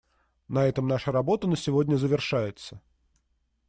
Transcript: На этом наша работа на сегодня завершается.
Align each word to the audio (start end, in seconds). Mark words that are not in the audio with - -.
На 0.47 0.65
этом 0.65 0.87
наша 0.87 1.11
работа 1.11 1.47
на 1.47 1.55
сегодня 1.55 1.95
завершается. 1.95 2.81